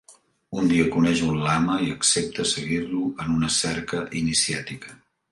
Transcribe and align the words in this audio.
Un 0.59 0.69
dia 0.69 0.85
coneix 0.93 1.19
un 1.25 1.35
lama 1.41 1.75
i 1.87 1.89
accepta 1.95 2.45
seguir-lo 2.51 3.01
en 3.25 3.35
una 3.35 3.51
cerca 3.57 4.01
iniciàtica. 4.23 4.97